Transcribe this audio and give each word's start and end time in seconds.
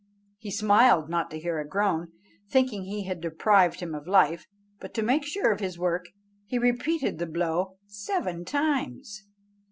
He 0.39 0.49
smiled 0.49 1.09
not 1.11 1.29
to 1.29 1.37
hear 1.37 1.59
a 1.59 1.67
groan, 1.67 2.11
thinking 2.49 2.85
he 2.85 3.03
had 3.03 3.21
deprived 3.21 3.81
him 3.81 3.93
of 3.93 4.07
life; 4.07 4.47
but 4.79 4.95
to 4.95 5.03
make 5.03 5.23
sure 5.23 5.51
of 5.51 5.59
his 5.59 5.77
work, 5.77 6.05
he 6.47 6.57
repeated 6.57 7.19
the 7.19 7.27
blow 7.27 7.77
seven 7.85 8.43
times. 8.43 9.27